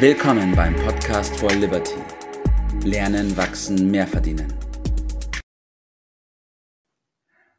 Willkommen 0.00 0.54
beim 0.54 0.76
Podcast 0.76 1.36
for 1.40 1.50
Liberty. 1.50 1.96
Lernen, 2.84 3.36
wachsen, 3.36 3.90
mehr 3.90 4.06
verdienen. 4.06 4.46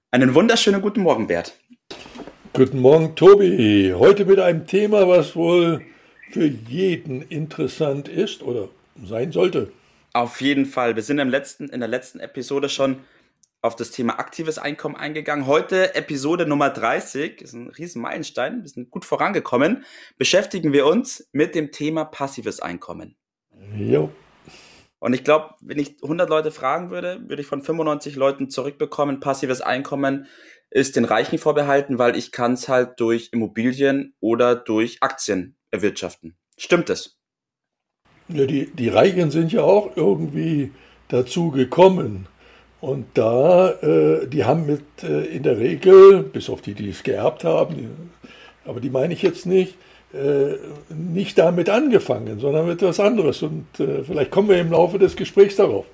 Einen 0.10 0.34
wunderschönen 0.34 0.81
guten 0.81 1.02
Morgen, 1.02 1.28
Bert. 1.28 1.60
Guten 2.54 2.79
Morgen, 2.79 3.13
Tobi. 3.17 3.94
Heute 3.94 4.24
mit 4.24 4.40
einem 4.40 4.65
Thema, 4.65 5.06
was 5.06 5.36
wohl 5.36 5.81
für 6.31 6.46
jeden 6.46 7.24
interessant 7.24 8.08
ist 8.08 8.42
oder 8.42 8.69
sein 9.03 9.33
sollte. 9.33 9.74
Auf 10.13 10.40
jeden 10.40 10.65
Fall. 10.65 10.96
Wir 10.96 11.03
sind 11.03 11.19
im 11.19 11.28
letzten, 11.28 11.67
in 11.67 11.81
der 11.81 11.90
letzten 11.90 12.21
Episode 12.21 12.69
schon 12.69 12.99
auf 13.62 13.76
das 13.76 13.91
Thema 13.91 14.19
aktives 14.19 14.57
Einkommen 14.57 14.96
eingegangen. 14.96 15.46
Heute 15.46 15.96
Episode 15.96 16.45
Nummer 16.45 16.70
30, 16.70 17.41
ist 17.41 17.53
ein 17.53 17.67
riesen 17.70 18.02
Meilenstein, 18.02 18.62
wir 18.62 18.70
sind 18.70 18.89
gut 18.89 19.05
vorangekommen, 19.05 19.84
beschäftigen 20.17 20.71
wir 20.71 20.85
uns 20.85 21.27
mit 21.34 21.55
dem 21.55 21.72
Thema 21.72 22.05
passives 22.05 22.62
Einkommen. 22.62 23.17
Jo. 23.76 24.12
Und 25.00 25.14
ich 25.14 25.23
glaube, 25.23 25.55
wenn 25.62 25.80
ich 25.80 25.98
100 26.02 26.30
Leute 26.30 26.52
fragen 26.52 26.90
würde, 26.90 27.22
würde 27.27 27.41
ich 27.41 27.48
von 27.48 27.62
95 27.62 28.16
Leuten 28.16 28.50
zurückbekommen, 28.50 29.20
passives 29.20 29.62
Einkommen 29.62 30.28
ist 30.72 30.95
den 30.95 31.05
Reichen 31.05 31.39
vorbehalten, 31.39 31.98
weil 31.98 32.16
ich 32.16 32.31
kann 32.31 32.53
es 32.53 32.70
halt 32.70 33.00
durch 33.00 33.30
Immobilien 33.31 34.14
oder 34.20 34.55
durch 34.55 35.02
Aktien 35.02 35.58
erwirtschaften. 35.72 36.38
Stimmt 36.58 36.89
es? 36.89 37.17
Ja, 38.28 38.45
die, 38.45 38.70
die 38.72 38.89
Reichen 38.89 39.31
sind 39.31 39.52
ja 39.52 39.64
auch 39.64 39.98
irgendwie 39.98 40.72
dazu 41.08 41.50
gekommen. 41.50 42.28
Und 42.82 43.08
da, 43.16 43.72
äh, 43.82 44.28
die 44.28 44.46
haben 44.46 44.66
mit 44.66 45.04
äh, 45.04 45.26
in 45.26 45.44
der 45.44 45.58
Regel, 45.58 46.24
bis 46.24 46.50
auf 46.50 46.62
die, 46.62 46.74
die 46.74 46.90
es 46.90 47.04
geerbt 47.04 47.44
haben, 47.44 48.12
aber 48.66 48.80
die 48.80 48.90
meine 48.90 49.14
ich 49.14 49.22
jetzt 49.22 49.46
nicht, 49.46 49.76
äh, 50.14 50.56
nicht 50.90 51.38
damit 51.38 51.70
angefangen, 51.70 52.40
sondern 52.40 52.68
mit 52.68 52.82
etwas 52.82 53.00
anderes. 53.00 53.42
Und 53.42 53.68
äh, 53.80 54.03
vielleicht 54.03 54.31
kommen 54.31 54.50
wir 54.50 54.59
im 54.59 54.72
Laufe 54.72 54.98
des 54.98 55.16
Gesprächs 55.16 55.58
darauf. 55.58 55.86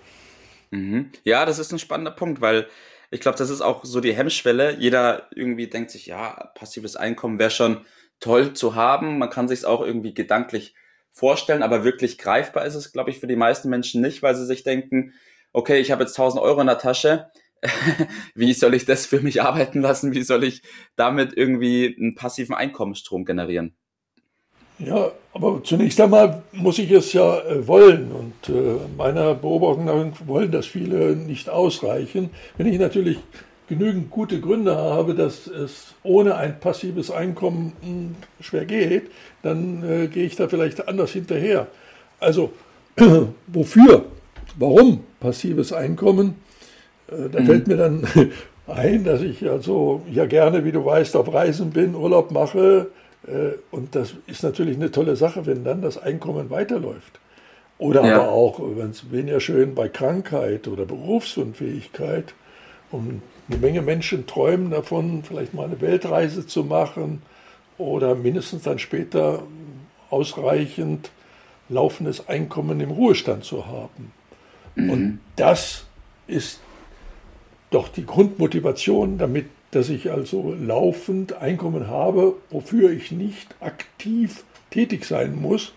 Mhm. 0.72 1.10
Ja, 1.24 1.46
das 1.46 1.60
ist 1.60 1.72
ein 1.72 1.80
spannender 1.80 2.12
Punkt, 2.12 2.40
weil 2.40 2.68
ich 3.12 3.20
glaube, 3.20 3.38
das 3.38 3.50
ist 3.50 3.62
auch 3.62 3.84
so 3.84 4.00
die 4.00 4.14
Hemmschwelle. 4.14 4.78
Jeder 4.78 5.28
irgendwie 5.34 5.68
denkt 5.68 5.92
sich, 5.92 6.06
ja, 6.06 6.52
passives 6.56 6.96
Einkommen 6.96 7.40
wäre 7.40 7.52
schon 7.52 7.82
toll 8.20 8.54
zu 8.54 8.76
haben. 8.76 9.18
Man 9.18 9.30
kann 9.30 9.48
sich 9.48 9.60
es 9.60 9.66
auch 9.66 9.82
irgendwie 9.82 10.14
gedanklich 10.14 10.76
vorstellen, 11.12 11.64
aber 11.64 11.84
wirklich 11.84 12.18
greifbar 12.18 12.66
ist 12.66 12.76
es, 12.76 12.92
glaube 12.92 13.10
ich, 13.10 13.20
für 13.20 13.28
die 13.28 13.36
meisten 13.36 13.70
Menschen 13.70 14.02
nicht, 14.02 14.22
weil 14.22 14.36
sie 14.36 14.46
sich 14.46 14.64
denken, 14.64 15.14
okay, 15.56 15.80
ich 15.80 15.92
habe 15.92 16.04
jetzt 16.04 16.18
1000 16.18 16.44
Euro 16.44 16.62
in 16.62 16.68
der 16.68 16.78
Tasche, 16.78 17.28
wie 18.36 18.54
soll 18.54 18.74
ich 18.76 18.86
das 18.86 19.06
für 19.06 19.22
mich 19.22 19.42
arbeiten 19.42 19.82
lassen? 19.82 20.14
Wie 20.14 20.22
soll 20.22 20.44
ich 20.44 20.62
damit 20.96 21.36
irgendwie 21.36 21.96
einen 21.98 22.16
passiven 22.16 22.54
Einkommensstrom 22.54 23.26
generieren? 23.26 23.74
Ja, 24.78 25.12
aber 25.34 25.64
zunächst 25.64 26.02
einmal 26.02 26.44
muss 26.52 26.80
ich 26.80 26.92
es 26.92 27.14
ja 27.14 27.40
äh, 27.40 27.66
wollen 27.66 28.12
und 28.12 28.54
äh, 28.54 28.78
meiner 28.98 29.34
Beobachtung 29.34 29.86
nach 29.86 30.28
wollen 30.28 30.52
das 30.52 30.66
viele 30.66 31.16
nicht 31.16 31.50
ausreichen. 31.50 32.30
Wenn 32.58 32.68
ich 32.68 32.78
natürlich 32.78 33.20
genügend 33.70 34.12
gute 34.12 34.42
Gründe 34.42 34.76
habe, 34.76 35.16
dass 35.16 35.48
es 35.48 35.96
ohne 36.04 36.36
ein 36.36 36.60
passives 36.60 37.10
Einkommen 37.10 37.72
hm, 37.82 38.16
schwer 38.42 38.66
geht, 38.66 39.10
dann 39.44 39.82
äh, 39.84 40.08
gehe 40.08 40.26
ich 40.26 40.36
da 40.36 40.50
vielleicht 40.50 40.90
anders 40.90 41.12
hinterher. 41.12 41.68
Also 42.20 42.52
wofür 43.48 44.06
Warum 44.58 45.02
passives 45.20 45.74
Einkommen? 45.74 46.36
Äh, 47.08 47.30
da 47.30 47.42
mhm. 47.42 47.46
fällt 47.46 47.68
mir 47.68 47.78
dann 47.78 48.08
ein, 48.68 49.04
dass 49.04 49.22
ich 49.22 49.48
also 49.50 50.02
ja 50.12 50.26
gerne, 50.26 50.64
wie 50.64 50.72
du 50.72 50.84
weißt, 50.84 51.16
auf 51.16 51.34
Reisen 51.34 51.72
bin, 51.72 51.96
Urlaub 51.96 52.32
mache. 52.32 52.88
Äh, 53.28 53.58
und 53.72 53.96
das 53.96 54.14
ist 54.28 54.44
natürlich 54.44 54.76
eine 54.76 54.92
tolle 54.92 55.16
Sache, 55.16 55.46
wenn 55.46 55.64
dann 55.64 55.82
das 55.82 55.98
Einkommen 55.98 56.50
weiterläuft. 56.50 57.20
Oder 57.78 58.06
ja. 58.06 58.16
aber 58.16 58.30
auch, 58.30 58.60
wenn 58.78 58.92
es 58.92 59.12
weniger 59.12 59.40
schön 59.40 59.76
bei 59.76 59.90
Krankheit 59.90 60.68
oder 60.68 60.86
Berufsunfähigkeit. 60.86 62.34
Und 62.92 63.22
eine 63.50 63.58
Menge 63.58 63.82
Menschen 63.82 64.26
träumen 64.26 64.72
davon, 64.72 65.24
vielleicht 65.24 65.54
mal 65.54 65.66
eine 65.66 65.82
Weltreise 65.82 66.48
zu 66.48 66.64
machen 66.64 67.22
oder 67.78 68.16
mindestens 68.16 68.64
dann 68.64 68.80
später 68.80 69.44
ausreichend 70.10 71.12
laufendes 71.68 72.28
Einkommen 72.30 72.80
im 72.80 72.92
Ruhestand 72.92 73.44
zu 73.44 73.66
haben. 73.68 74.14
Mhm. 74.76 74.90
Und 74.90 75.20
das 75.36 75.86
ist 76.28 76.60
doch 77.72 77.88
die 77.90 78.06
Grundmotivation, 78.06 79.18
damit, 79.18 79.48
dass 79.72 79.90
ich 79.90 80.12
also 80.12 80.56
laufend 80.60 81.34
Einkommen 81.34 81.88
habe, 81.88 82.36
wofür 82.50 82.92
ich 82.92 83.12
nicht 83.12 83.56
aktiv 83.60 84.44
tätig 84.70 85.06
sein 85.06 85.42
muss. 85.42 85.74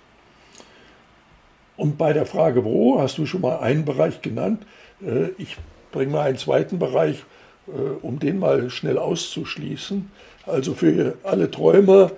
Und 1.76 1.97
bei 1.97 2.12
der 2.12 2.26
Frage, 2.26 2.64
wo, 2.64 3.00
hast 3.00 3.19
du 3.19 3.26
schon 3.26 3.41
mal 3.41 3.60
einen 3.60 3.84
Bereich 3.84 4.20
genannt. 4.20 4.66
Äh, 5.00 5.28
ich 5.38 5.56
bringe 5.92 6.12
mal 6.12 6.22
einen 6.22 6.38
zweiten 6.38 6.78
Bereich, 6.78 7.25
äh, 7.69 7.70
um 8.03 8.19
den 8.19 8.38
mal 8.38 8.69
schnell 8.70 8.98
auszuschließen. 8.98 10.10
Also 10.47 10.75
für 10.75 11.16
alle 11.22 11.50
Träumer, 11.50 12.10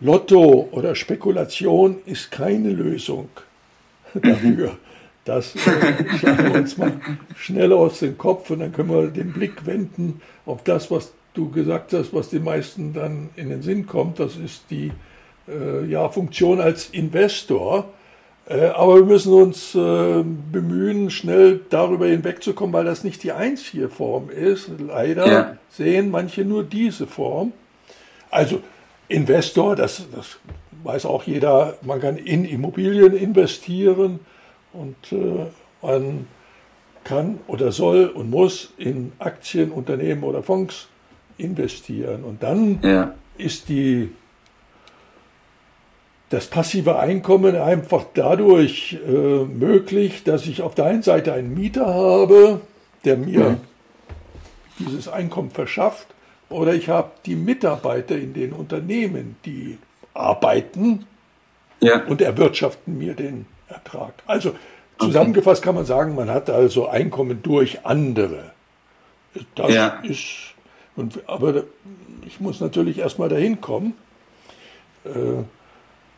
Lotto 0.00 0.68
oder 0.70 0.94
Spekulation 0.94 1.96
ist 2.04 2.30
keine 2.30 2.70
Lösung 2.70 3.30
dafür. 4.14 4.76
Das 5.26 5.56
äh, 5.56 6.18
schlagen 6.18 6.52
wir 6.52 6.60
uns 6.60 6.78
mal 6.78 6.92
schnell 7.36 7.72
aus 7.72 7.98
dem 7.98 8.16
Kopf 8.16 8.48
und 8.50 8.60
dann 8.60 8.72
können 8.72 8.90
wir 8.90 9.08
den 9.08 9.32
Blick 9.32 9.66
wenden 9.66 10.22
auf 10.46 10.62
das, 10.62 10.88
was 10.90 11.12
du 11.34 11.50
gesagt 11.50 11.92
hast, 11.92 12.14
was 12.14 12.30
den 12.30 12.44
meisten 12.44 12.94
dann 12.94 13.30
in 13.34 13.50
den 13.50 13.60
Sinn 13.60 13.86
kommt. 13.86 14.20
Das 14.20 14.36
ist 14.36 14.70
die 14.70 14.92
äh, 15.48 15.84
ja, 15.84 16.08
Funktion 16.08 16.60
als 16.60 16.90
Investor. 16.90 17.88
Äh, 18.48 18.66
aber 18.66 18.98
wir 18.98 19.04
müssen 19.04 19.32
uns 19.32 19.74
äh, 19.74 20.22
bemühen, 20.52 21.10
schnell 21.10 21.60
darüber 21.70 22.06
hinwegzukommen, 22.06 22.72
weil 22.72 22.84
das 22.84 23.02
nicht 23.02 23.24
die 23.24 23.32
einzige 23.32 23.88
Form 23.88 24.30
ist. 24.30 24.70
Leider 24.78 25.26
ja. 25.26 25.56
sehen 25.68 26.12
manche 26.12 26.44
nur 26.44 26.62
diese 26.62 27.08
Form. 27.08 27.52
Also 28.30 28.60
Investor, 29.08 29.74
das, 29.74 30.06
das 30.14 30.38
weiß 30.84 31.04
auch 31.06 31.24
jeder, 31.24 31.74
man 31.82 32.00
kann 32.00 32.16
in 32.16 32.44
Immobilien 32.44 33.16
investieren 33.16 34.20
und 34.76 35.12
äh, 35.12 35.46
man 35.82 36.26
kann 37.04 37.38
oder 37.46 37.70
soll 37.70 38.06
und 38.06 38.30
muss 38.30 38.72
in 38.76 39.12
Aktien, 39.18 39.70
Unternehmen 39.70 40.24
oder 40.24 40.42
Fonds 40.42 40.88
investieren. 41.38 42.24
Und 42.24 42.42
dann 42.42 42.80
ja. 42.82 43.14
ist 43.38 43.68
die, 43.68 44.10
das 46.30 46.48
passive 46.48 46.98
Einkommen 46.98 47.54
einfach 47.56 48.04
dadurch 48.14 48.98
äh, 49.06 49.10
möglich, 49.44 50.24
dass 50.24 50.46
ich 50.46 50.62
auf 50.62 50.74
der 50.74 50.86
einen 50.86 51.02
Seite 51.02 51.32
einen 51.32 51.54
Mieter 51.54 51.86
habe, 51.86 52.60
der 53.04 53.16
mir 53.16 53.50
mhm. 53.50 53.56
dieses 54.80 55.08
Einkommen 55.08 55.50
verschafft, 55.50 56.08
oder 56.48 56.74
ich 56.74 56.88
habe 56.88 57.10
die 57.24 57.34
Mitarbeiter 57.34 58.16
in 58.16 58.32
den 58.32 58.52
Unternehmen, 58.52 59.36
die 59.44 59.78
arbeiten 60.14 61.06
ja. 61.80 62.04
und 62.04 62.20
erwirtschaften 62.20 62.96
mir 62.98 63.14
den 63.14 63.46
Ertrag. 63.68 64.14
Also 64.26 64.54
zusammengefasst 64.98 65.62
kann 65.62 65.74
man 65.74 65.84
sagen, 65.84 66.14
man 66.14 66.30
hat 66.30 66.50
also 66.50 66.88
Einkommen 66.88 67.42
durch 67.42 67.84
andere. 67.84 68.52
Das 69.54 69.72
ja. 69.72 69.88
ist, 70.02 70.54
und, 70.94 71.28
aber 71.28 71.64
ich 72.26 72.40
muss 72.40 72.60
natürlich 72.60 72.98
erstmal 72.98 73.28
dahin 73.28 73.60
kommen. 73.60 73.94
Äh, 75.04 75.44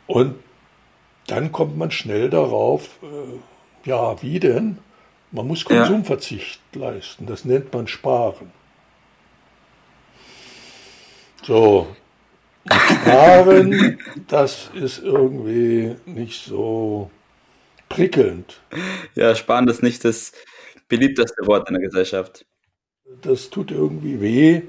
und 0.07 0.37
dann 1.27 1.53
kommt 1.53 1.77
man 1.77 1.91
schnell 1.91 2.31
darauf, 2.31 2.99
äh, 3.03 3.89
ja, 3.89 4.21
wie 4.23 4.41
denn? 4.41 4.79
Man 5.31 5.47
muss 5.47 5.65
Konsumverzicht 5.65 6.61
ja. 6.75 6.81
leisten. 6.81 7.27
Das 7.27 7.45
nennt 7.45 7.73
man 7.73 7.87
Sparen. 7.87 8.51
So, 11.43 11.89
Sparen, 12.71 13.99
das 14.27 14.71
ist 14.75 14.99
irgendwie 14.99 15.97
nicht 16.07 16.45
so 16.45 17.11
prickelnd. 17.89 18.61
Ja, 19.15 19.35
sparen 19.35 19.69
ist 19.69 19.83
nicht 19.83 20.05
das 20.05 20.33
beliebteste 20.89 21.47
Wort 21.47 21.69
in 21.69 21.75
der 21.75 21.83
Gesellschaft. 21.83 22.47
Das 23.23 23.51
tut 23.51 23.71
irgendwie 23.71 24.21
weh. 24.21 24.63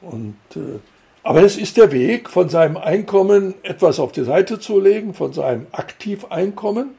Und, 0.00 0.36
äh, 0.54 0.78
aber 1.22 1.42
es 1.42 1.56
ist 1.56 1.76
der 1.76 1.92
Weg, 1.92 2.30
von 2.30 2.48
seinem 2.48 2.76
Einkommen 2.76 3.54
etwas 3.62 3.98
auf 3.98 4.12
die 4.12 4.24
Seite 4.24 4.58
zu 4.58 4.80
legen, 4.80 5.14
von 5.14 5.32
seinem 5.32 5.66
Aktiveinkommen, 5.72 6.90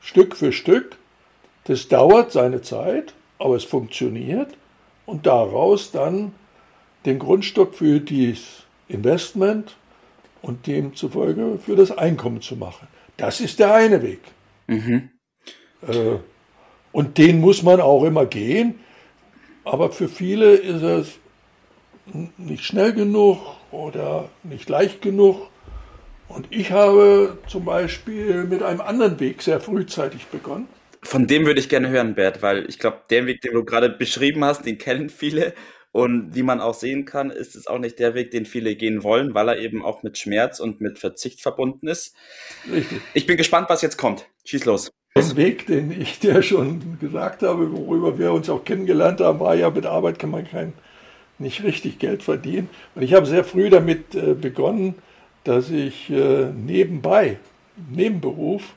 Stück 0.00 0.36
für 0.36 0.52
Stück. 0.52 0.96
Das 1.64 1.88
dauert 1.88 2.32
seine 2.32 2.62
Zeit, 2.62 3.14
aber 3.38 3.56
es 3.56 3.64
funktioniert. 3.64 4.54
Und 5.04 5.26
daraus 5.26 5.90
dann 5.92 6.32
den 7.04 7.18
Grundstock 7.18 7.74
für 7.74 8.00
das 8.00 8.64
Investment 8.88 9.76
und 10.42 10.66
demzufolge 10.66 11.58
für 11.64 11.76
das 11.76 11.90
Einkommen 11.90 12.40
zu 12.40 12.56
machen. 12.56 12.86
Das 13.16 13.40
ist 13.40 13.58
der 13.58 13.74
eine 13.74 14.02
Weg. 14.02 14.20
Mhm. 14.66 15.10
Äh, 15.86 16.18
und 16.92 17.18
den 17.18 17.40
muss 17.40 17.62
man 17.62 17.80
auch 17.80 18.04
immer 18.04 18.26
gehen. 18.26 18.80
Aber 19.64 19.90
für 19.90 20.08
viele 20.08 20.54
ist 20.54 20.82
es 20.82 21.18
nicht 22.36 22.64
schnell 22.64 22.92
genug 22.92 23.38
oder 23.70 24.28
nicht 24.42 24.68
leicht 24.68 25.02
genug. 25.02 25.48
Und 26.28 26.46
ich 26.50 26.72
habe 26.72 27.38
zum 27.48 27.64
Beispiel 27.64 28.44
mit 28.44 28.62
einem 28.62 28.80
anderen 28.80 29.18
Weg 29.20 29.42
sehr 29.42 29.60
frühzeitig 29.60 30.26
begonnen. 30.26 30.68
Von 31.02 31.26
dem 31.26 31.46
würde 31.46 31.60
ich 31.60 31.68
gerne 31.68 31.88
hören, 31.88 32.14
Bert, 32.14 32.42
weil 32.42 32.68
ich 32.68 32.78
glaube, 32.78 33.00
der 33.10 33.26
Weg, 33.26 33.40
den 33.40 33.54
du 33.54 33.64
gerade 33.64 33.90
beschrieben 33.90 34.44
hast, 34.44 34.66
den 34.66 34.78
kennen 34.78 35.08
viele. 35.08 35.54
Und 35.96 36.34
wie 36.34 36.42
man 36.42 36.60
auch 36.60 36.74
sehen 36.74 37.06
kann, 37.06 37.30
ist 37.30 37.56
es 37.56 37.68
auch 37.68 37.78
nicht 37.78 37.98
der 37.98 38.14
Weg, 38.14 38.30
den 38.30 38.44
viele 38.44 38.76
gehen 38.76 39.02
wollen, 39.02 39.32
weil 39.32 39.48
er 39.48 39.58
eben 39.58 39.82
auch 39.82 40.02
mit 40.02 40.18
Schmerz 40.18 40.60
und 40.60 40.78
mit 40.78 40.98
Verzicht 40.98 41.40
verbunden 41.40 41.88
ist. 41.88 42.14
Richtig. 42.70 43.00
Ich 43.14 43.24
bin 43.24 43.38
gespannt, 43.38 43.70
was 43.70 43.80
jetzt 43.80 43.96
kommt. 43.96 44.26
Schieß 44.44 44.66
los. 44.66 44.90
Der 45.16 45.36
Weg, 45.36 45.66
den 45.66 45.90
ich 45.98 46.18
dir 46.18 46.42
schon 46.42 46.98
gesagt 47.00 47.42
habe, 47.42 47.72
worüber 47.72 48.18
wir 48.18 48.30
uns 48.32 48.50
auch 48.50 48.62
kennengelernt 48.62 49.22
haben, 49.22 49.40
war 49.40 49.54
ja, 49.54 49.70
mit 49.70 49.86
Arbeit 49.86 50.18
kann 50.18 50.28
man 50.28 50.46
kein, 50.46 50.74
nicht 51.38 51.64
richtig 51.64 51.98
Geld 51.98 52.22
verdienen. 52.22 52.68
Und 52.94 53.00
ich 53.00 53.14
habe 53.14 53.24
sehr 53.24 53.42
früh 53.42 53.70
damit 53.70 54.14
äh, 54.14 54.34
begonnen, 54.34 54.96
dass 55.44 55.70
ich 55.70 56.10
äh, 56.10 56.50
nebenbei, 56.52 57.38
Nebenberuf, 57.90 58.74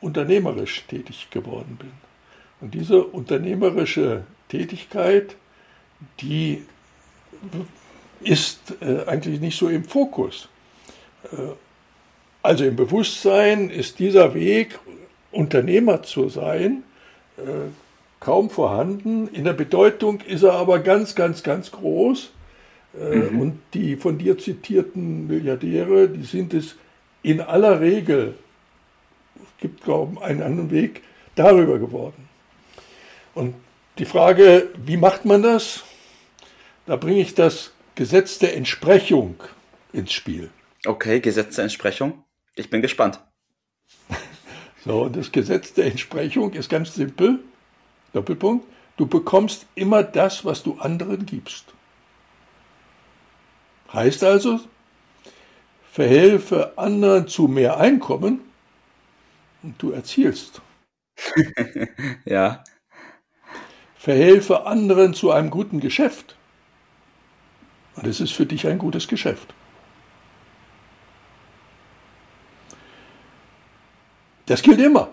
unternehmerisch 0.00 0.84
tätig 0.86 1.30
geworden 1.32 1.78
bin. 1.80 1.90
Und 2.60 2.74
diese 2.74 3.02
unternehmerische 3.02 4.22
Tätigkeit, 4.48 5.34
die 6.20 6.62
ist 8.20 8.74
äh, 8.80 9.04
eigentlich 9.06 9.40
nicht 9.40 9.58
so 9.58 9.68
im 9.68 9.84
Fokus. 9.84 10.48
Äh, 11.32 11.36
also 12.42 12.64
im 12.64 12.76
Bewusstsein 12.76 13.70
ist 13.70 13.98
dieser 13.98 14.34
Weg, 14.34 14.78
Unternehmer 15.30 16.02
zu 16.02 16.28
sein, 16.28 16.84
äh, 17.38 17.42
kaum 18.20 18.50
vorhanden. 18.50 19.28
In 19.28 19.44
der 19.44 19.52
Bedeutung 19.52 20.20
ist 20.20 20.42
er 20.42 20.52
aber 20.52 20.78
ganz, 20.78 21.14
ganz, 21.14 21.42
ganz 21.42 21.70
groß. 21.70 22.30
Äh, 22.98 23.16
mhm. 23.16 23.40
Und 23.40 23.58
die 23.74 23.96
von 23.96 24.18
dir 24.18 24.38
zitierten 24.38 25.26
Milliardäre, 25.26 26.08
die 26.08 26.24
sind 26.24 26.54
es 26.54 26.76
in 27.22 27.40
aller 27.40 27.80
Regel, 27.80 28.34
es 29.36 29.60
gibt, 29.60 29.82
glaube 29.84 30.16
ich, 30.16 30.22
einen 30.22 30.42
anderen 30.42 30.70
Weg, 30.70 31.02
darüber 31.34 31.78
geworden. 31.78 32.28
Und 33.34 33.54
die 33.98 34.04
Frage, 34.04 34.68
wie 34.84 34.96
macht 34.96 35.24
man 35.24 35.42
das? 35.42 35.82
Da 36.86 36.96
bringe 36.96 37.20
ich 37.20 37.34
das 37.34 37.72
Gesetz 37.94 38.38
der 38.38 38.56
Entsprechung 38.56 39.36
ins 39.92 40.12
Spiel. 40.12 40.50
Okay, 40.84 41.20
Gesetz 41.20 41.56
der 41.56 41.64
Entsprechung. 41.64 42.24
Ich 42.56 42.70
bin 42.70 42.82
gespannt. 42.82 43.20
So, 44.84 45.08
das 45.08 45.32
Gesetz 45.32 45.72
der 45.72 45.86
Entsprechung 45.86 46.52
ist 46.52 46.68
ganz 46.68 46.94
simpel. 46.94 47.38
Doppelpunkt. 48.12 48.66
Du 48.98 49.06
bekommst 49.06 49.64
immer 49.74 50.02
das, 50.02 50.44
was 50.44 50.62
du 50.62 50.74
anderen 50.74 51.24
gibst. 51.24 51.72
Heißt 53.90 54.22
also, 54.22 54.60
verhelfe 55.90 56.76
anderen 56.76 57.28
zu 57.28 57.48
mehr 57.48 57.78
Einkommen 57.78 58.40
und 59.62 59.80
du 59.82 59.92
erzielst. 59.92 60.60
ja. 62.26 62.62
Verhelfe 63.96 64.66
anderen 64.66 65.14
zu 65.14 65.30
einem 65.30 65.48
guten 65.48 65.80
Geschäft 65.80 66.36
und 67.96 68.06
es 68.06 68.20
ist 68.20 68.32
für 68.32 68.46
dich 68.46 68.66
ein 68.66 68.78
gutes 68.78 69.08
Geschäft. 69.08 69.54
Das 74.46 74.62
gilt 74.62 74.80
immer. 74.80 75.08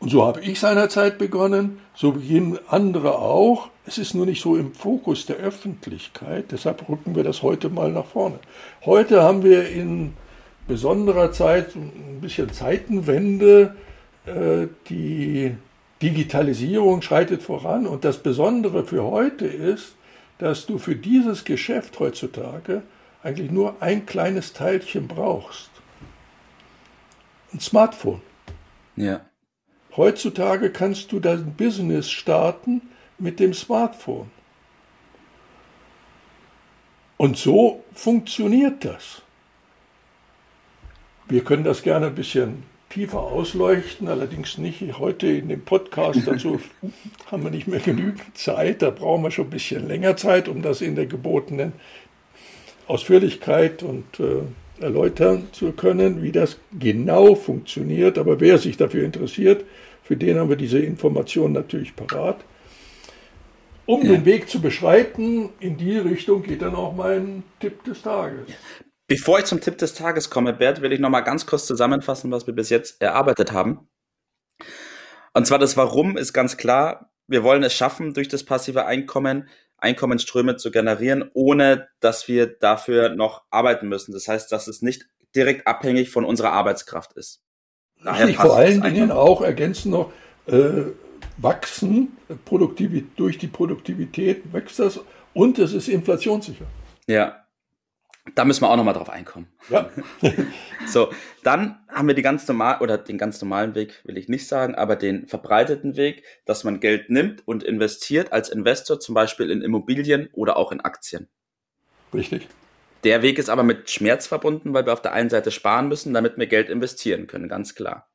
Und 0.00 0.10
so 0.10 0.24
habe 0.24 0.40
ich 0.42 0.60
seinerzeit 0.60 1.16
begonnen, 1.16 1.80
so 1.94 2.12
beginnen 2.12 2.58
andere 2.68 3.18
auch. 3.18 3.70
Es 3.86 3.96
ist 3.96 4.14
nur 4.14 4.26
nicht 4.26 4.42
so 4.42 4.56
im 4.56 4.74
Fokus 4.74 5.24
der 5.24 5.36
Öffentlichkeit, 5.36 6.52
deshalb 6.52 6.88
rücken 6.88 7.14
wir 7.14 7.24
das 7.24 7.42
heute 7.42 7.70
mal 7.70 7.90
nach 7.90 8.04
vorne. 8.06 8.38
Heute 8.84 9.22
haben 9.22 9.42
wir 9.42 9.68
in 9.68 10.12
besonderer 10.66 11.32
Zeit 11.32 11.74
ein 11.74 12.18
bisschen 12.20 12.52
Zeitenwende, 12.52 13.76
äh, 14.26 14.66
die 14.88 15.54
Digitalisierung 16.02 17.00
schreitet 17.00 17.42
voran 17.42 17.86
und 17.86 18.04
das 18.04 18.18
Besondere 18.18 18.84
für 18.84 19.04
heute 19.04 19.46
ist, 19.46 19.94
dass 20.44 20.66
du 20.66 20.76
für 20.76 20.94
dieses 20.94 21.46
Geschäft 21.46 21.98
heutzutage 22.00 22.82
eigentlich 23.22 23.50
nur 23.50 23.80
ein 23.80 24.04
kleines 24.04 24.52
Teilchen 24.52 25.08
brauchst. 25.08 25.70
Ein 27.54 27.60
Smartphone. 27.60 28.20
Ja. 28.94 29.24
Heutzutage 29.96 30.70
kannst 30.70 31.12
du 31.12 31.18
dein 31.18 31.54
Business 31.54 32.10
starten 32.10 32.82
mit 33.16 33.40
dem 33.40 33.54
Smartphone. 33.54 34.30
Und 37.16 37.38
so 37.38 37.82
funktioniert 37.94 38.84
das. 38.84 39.22
Wir 41.26 41.42
können 41.42 41.64
das 41.64 41.82
gerne 41.82 42.08
ein 42.08 42.14
bisschen 42.14 42.64
tiefer 42.94 43.20
ausleuchten, 43.20 44.06
allerdings 44.06 44.56
nicht 44.56 44.80
heute 44.98 45.26
in 45.26 45.48
dem 45.48 45.62
Podcast. 45.62 46.20
Dazu 46.26 46.60
haben 47.30 47.42
wir 47.42 47.50
nicht 47.50 47.66
mehr 47.66 47.80
genügend 47.80 48.22
Zeit. 48.34 48.82
Da 48.82 48.90
brauchen 48.90 49.22
wir 49.24 49.32
schon 49.32 49.48
ein 49.48 49.50
bisschen 49.50 49.88
länger 49.88 50.16
Zeit, 50.16 50.48
um 50.48 50.62
das 50.62 50.80
in 50.80 50.94
der 50.94 51.06
gebotenen 51.06 51.72
Ausführlichkeit 52.86 53.82
und 53.82 54.04
äh, 54.20 54.82
erläutern 54.82 55.48
zu 55.52 55.72
können, 55.72 56.22
wie 56.22 56.30
das 56.30 56.58
genau 56.78 57.34
funktioniert. 57.34 58.16
Aber 58.16 58.38
wer 58.38 58.58
sich 58.58 58.76
dafür 58.76 59.04
interessiert, 59.04 59.64
für 60.04 60.16
den 60.16 60.38
haben 60.38 60.48
wir 60.48 60.56
diese 60.56 60.78
Informationen 60.78 61.54
natürlich 61.54 61.96
parat. 61.96 62.44
Um 63.86 64.02
ja. 64.02 64.12
den 64.12 64.24
Weg 64.24 64.48
zu 64.48 64.60
beschreiten, 64.60 65.50
in 65.58 65.76
die 65.76 65.98
Richtung 65.98 66.42
geht 66.42 66.62
dann 66.62 66.74
auch 66.74 66.94
mein 66.94 67.42
Tipp 67.58 67.82
des 67.84 68.02
Tages. 68.02 68.46
Bevor 69.06 69.38
ich 69.38 69.44
zum 69.44 69.60
Tipp 69.60 69.78
des 69.78 69.94
Tages 69.94 70.30
komme, 70.30 70.52
Bert, 70.52 70.80
will 70.80 70.92
ich 70.92 71.00
noch 71.00 71.10
mal 71.10 71.20
ganz 71.20 71.46
kurz 71.46 71.66
zusammenfassen, 71.66 72.30
was 72.30 72.46
wir 72.46 72.54
bis 72.54 72.70
jetzt 72.70 73.02
erarbeitet 73.02 73.52
haben. 73.52 73.88
Und 75.34 75.46
zwar 75.46 75.58
das 75.58 75.76
Warum 75.76 76.16
ist 76.16 76.32
ganz 76.32 76.56
klar. 76.56 77.10
Wir 77.26 77.42
wollen 77.42 77.62
es 77.62 77.74
schaffen, 77.74 78.14
durch 78.14 78.28
das 78.28 78.44
passive 78.44 78.86
Einkommen 78.86 79.48
Einkommensströme 79.76 80.56
zu 80.56 80.70
generieren, 80.70 81.30
ohne 81.34 81.88
dass 82.00 82.26
wir 82.26 82.46
dafür 82.46 83.10
noch 83.10 83.42
arbeiten 83.50 83.88
müssen. 83.88 84.12
Das 84.12 84.28
heißt, 84.28 84.50
dass 84.50 84.66
es 84.66 84.82
nicht 84.82 85.06
direkt 85.34 85.66
abhängig 85.66 86.10
von 86.10 86.24
unserer 86.24 86.52
Arbeitskraft 86.52 87.12
ist. 87.14 87.42
Daher 88.02 88.28
ich 88.28 88.36
vor 88.36 88.56
allen 88.56 88.82
Dingen 88.82 89.10
auch 89.10 89.42
ergänzen 89.42 89.90
noch, 89.90 90.12
äh, 90.46 90.92
wachsen, 91.36 92.16
Produktivität, 92.44 93.10
durch 93.16 93.38
die 93.38 93.46
Produktivität 93.46 94.52
wächst 94.52 94.78
das 94.78 95.00
und 95.32 95.58
es 95.58 95.72
ist 95.72 95.88
inflationssicher. 95.88 96.66
Ja, 97.06 97.43
da 98.34 98.44
müssen 98.44 98.62
wir 98.62 98.70
auch 98.70 98.76
nochmal 98.76 98.94
drauf 98.94 99.10
einkommen. 99.10 99.48
Ja. 99.68 99.90
so, 100.86 101.12
dann 101.42 101.84
haben 101.88 102.08
wir 102.08 102.14
die 102.14 102.22
ganz 102.22 102.48
normal, 102.48 102.78
oder 102.80 102.96
den 102.96 103.18
ganz 103.18 103.40
normalen 103.40 103.74
Weg 103.74 104.00
will 104.04 104.16
ich 104.16 104.28
nicht 104.28 104.48
sagen, 104.48 104.74
aber 104.74 104.96
den 104.96 105.26
verbreiteten 105.26 105.96
Weg, 105.96 106.24
dass 106.46 106.64
man 106.64 106.80
Geld 106.80 107.10
nimmt 107.10 107.46
und 107.46 107.62
investiert 107.62 108.32
als 108.32 108.48
Investor 108.48 108.98
zum 108.98 109.14
Beispiel 109.14 109.50
in 109.50 109.60
Immobilien 109.60 110.30
oder 110.32 110.56
auch 110.56 110.72
in 110.72 110.80
Aktien. 110.80 111.28
Richtig. 112.14 112.48
Der 113.04 113.20
Weg 113.20 113.38
ist 113.38 113.50
aber 113.50 113.62
mit 113.62 113.90
Schmerz 113.90 114.26
verbunden, 114.26 114.72
weil 114.72 114.86
wir 114.86 114.94
auf 114.94 115.02
der 115.02 115.12
einen 115.12 115.28
Seite 115.28 115.50
sparen 115.50 115.88
müssen, 115.88 116.14
damit 116.14 116.38
wir 116.38 116.46
Geld 116.46 116.70
investieren 116.70 117.26
können, 117.26 117.48
ganz 117.48 117.74
klar. 117.74 118.08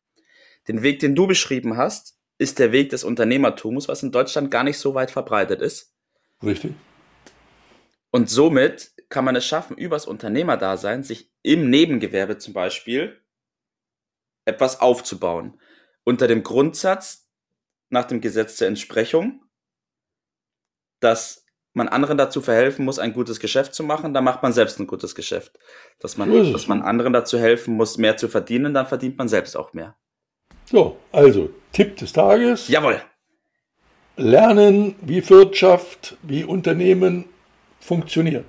Den 0.67 0.81
Weg, 0.81 0.99
den 0.99 1.13
du 1.13 1.27
beschrieben 1.27 1.77
hast, 1.77 2.17
ist 2.39 2.57
der 2.57 2.71
Weg 2.71 2.89
des 2.89 3.03
Unternehmertums, 3.03 3.87
was 3.87 4.01
in 4.01 4.11
Deutschland 4.11 4.49
gar 4.49 4.63
nicht 4.63 4.79
so 4.79 4.95
weit 4.95 5.11
verbreitet 5.11 5.61
ist. 5.61 5.93
Richtig. 6.43 6.73
Und 8.11 8.29
somit 8.29 8.91
kann 9.09 9.25
man 9.25 9.35
es 9.35 9.45
schaffen, 9.45 9.77
übers 9.77 10.05
Unternehmerdasein 10.05 11.03
sich 11.03 11.31
im 11.41 11.69
Nebengewerbe 11.69 12.37
zum 12.37 12.53
Beispiel 12.53 13.19
etwas 14.45 14.79
aufzubauen. 14.79 15.59
Unter 16.03 16.27
dem 16.27 16.43
Grundsatz, 16.43 17.27
nach 17.89 18.05
dem 18.05 18.21
Gesetz 18.21 18.57
der 18.57 18.67
Entsprechung, 18.67 19.43
dass 20.99 21.45
man 21.73 21.87
anderen 21.87 22.17
dazu 22.17 22.41
verhelfen 22.41 22.85
muss, 22.85 22.99
ein 22.99 23.13
gutes 23.13 23.39
Geschäft 23.39 23.73
zu 23.73 23.83
machen, 23.83 24.13
dann 24.13 24.23
macht 24.23 24.43
man 24.43 24.53
selbst 24.53 24.79
ein 24.79 24.87
gutes 24.87 25.15
Geschäft. 25.15 25.57
Dass 25.99 26.17
man, 26.17 26.51
dass 26.51 26.67
man 26.67 26.81
anderen 26.81 27.13
dazu 27.13 27.37
helfen 27.39 27.75
muss, 27.75 27.97
mehr 27.97 28.17
zu 28.17 28.27
verdienen, 28.27 28.73
dann 28.73 28.87
verdient 28.87 29.17
man 29.17 29.27
selbst 29.27 29.55
auch 29.55 29.73
mehr. 29.73 29.95
So, 30.65 30.97
also 31.11 31.49
Tipp 31.71 31.97
des 31.97 32.13
Tages. 32.13 32.67
Jawohl. 32.67 33.01
Lernen, 34.17 34.95
wie 35.01 35.27
Wirtschaft, 35.29 36.17
wie 36.21 36.43
Unternehmen 36.43 37.25
funktioniert. 37.79 38.45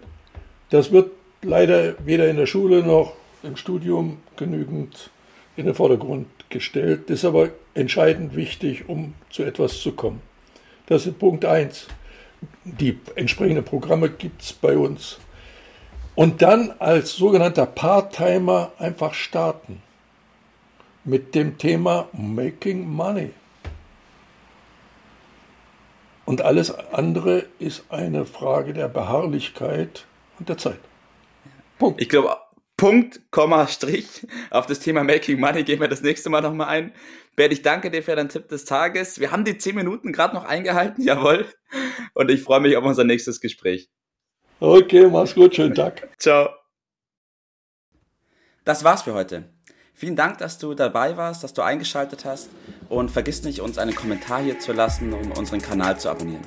Das 0.70 0.92
wird 0.92 1.10
leider 1.42 1.94
weder 2.04 2.28
in 2.28 2.36
der 2.36 2.46
Schule 2.46 2.82
noch 2.82 3.14
im 3.42 3.56
Studium 3.56 4.18
genügend 4.36 5.10
in 5.56 5.66
den 5.66 5.74
Vordergrund 5.74 6.28
gestellt. 6.48 7.10
Ist 7.10 7.24
aber 7.24 7.50
entscheidend 7.74 8.36
wichtig, 8.36 8.88
um 8.88 9.14
zu 9.30 9.42
etwas 9.42 9.80
zu 9.80 9.92
kommen. 9.92 10.22
Das 10.86 11.06
ist 11.06 11.18
Punkt 11.18 11.44
1. 11.44 11.88
Die 12.64 12.98
entsprechenden 13.16 13.64
Programme 13.64 14.10
gibt 14.10 14.42
es 14.42 14.52
bei 14.52 14.76
uns. 14.76 15.18
Und 16.14 16.42
dann 16.42 16.72
als 16.78 17.16
sogenannter 17.16 17.66
Part-Timer 17.66 18.72
einfach 18.78 19.14
starten 19.14 19.82
mit 21.04 21.34
dem 21.34 21.58
Thema 21.58 22.08
Making 22.12 22.88
Money. 22.88 23.30
Und 26.26 26.42
alles 26.42 26.72
andere 26.92 27.46
ist 27.58 27.84
eine 27.88 28.24
Frage 28.24 28.72
der 28.72 28.88
Beharrlichkeit 28.88 30.04
und 30.40 30.48
der 30.48 30.58
Zeit. 30.58 30.80
Punkt. 31.78 32.00
Ich 32.00 32.08
glaube, 32.08 32.36
Punkt, 32.76 33.20
Komma, 33.30 33.66
Strich. 33.68 34.26
Auf 34.50 34.66
das 34.66 34.80
Thema 34.80 35.04
Making 35.04 35.38
Money 35.38 35.64
gehen 35.64 35.80
wir 35.80 35.88
das 35.88 36.00
nächste 36.00 36.30
Mal 36.30 36.40
nochmal 36.40 36.68
ein. 36.68 36.92
Bert, 37.36 37.52
ich 37.52 37.60
danke 37.60 37.90
dir 37.90 38.02
für 38.02 38.16
deinen 38.16 38.30
Tipp 38.30 38.48
des 38.48 38.64
Tages. 38.64 39.20
Wir 39.20 39.30
haben 39.30 39.44
die 39.44 39.58
zehn 39.58 39.74
Minuten 39.74 40.12
gerade 40.12 40.34
noch 40.34 40.44
eingehalten, 40.44 41.02
jawohl. 41.06 41.46
Und 42.14 42.30
ich 42.30 42.42
freue 42.42 42.60
mich 42.60 42.76
auf 42.76 42.84
unser 42.84 43.04
nächstes 43.04 43.40
Gespräch. 43.40 43.90
Okay, 44.60 45.06
mach's 45.08 45.34
gut, 45.34 45.54
schönen 45.54 45.74
Tag. 45.74 46.08
Ciao. 46.18 46.48
Das 48.64 48.82
war's 48.82 49.02
für 49.02 49.12
heute. 49.14 49.52
Vielen 49.92 50.16
Dank, 50.16 50.38
dass 50.38 50.56
du 50.56 50.72
dabei 50.72 51.18
warst, 51.18 51.44
dass 51.44 51.52
du 51.52 51.60
eingeschaltet 51.60 52.24
hast 52.24 52.48
und 52.88 53.10
vergiss 53.10 53.42
nicht, 53.42 53.60
uns 53.60 53.76
einen 53.76 53.94
Kommentar 53.94 54.42
hier 54.42 54.58
zu 54.58 54.72
lassen, 54.72 55.12
um 55.12 55.32
unseren 55.32 55.60
Kanal 55.60 56.00
zu 56.00 56.08
abonnieren. 56.08 56.46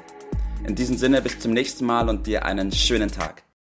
In 0.65 0.73
diesem 0.73 0.97
Sinne, 0.97 1.21
bis 1.21 1.39
zum 1.39 1.51
nächsten 1.51 1.85
Mal 1.85 2.09
und 2.09 2.25
dir 2.25 2.45
einen 2.45 2.71
schönen 2.71 3.12
Tag. 3.12 3.43